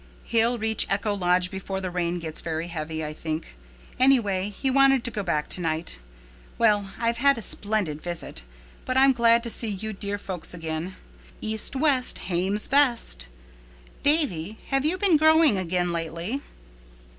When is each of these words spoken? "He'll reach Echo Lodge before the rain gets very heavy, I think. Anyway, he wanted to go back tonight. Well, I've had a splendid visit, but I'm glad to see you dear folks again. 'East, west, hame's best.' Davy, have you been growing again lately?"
"He'll 0.23 0.57
reach 0.57 0.87
Echo 0.89 1.13
Lodge 1.13 1.51
before 1.51 1.79
the 1.79 1.91
rain 1.91 2.17
gets 2.17 2.41
very 2.41 2.69
heavy, 2.69 3.05
I 3.05 3.13
think. 3.13 3.55
Anyway, 3.99 4.49
he 4.49 4.71
wanted 4.71 5.03
to 5.03 5.11
go 5.11 5.21
back 5.21 5.47
tonight. 5.47 5.99
Well, 6.57 6.89
I've 6.99 7.17
had 7.17 7.37
a 7.37 7.41
splendid 7.43 8.01
visit, 8.01 8.41
but 8.83 8.97
I'm 8.97 9.13
glad 9.13 9.43
to 9.43 9.51
see 9.51 9.67
you 9.67 9.93
dear 9.93 10.17
folks 10.17 10.55
again. 10.55 10.95
'East, 11.39 11.75
west, 11.75 12.17
hame's 12.31 12.67
best.' 12.67 13.27
Davy, 14.01 14.57
have 14.69 14.85
you 14.85 14.97
been 14.97 15.17
growing 15.17 15.59
again 15.59 15.91
lately?" 15.93 16.41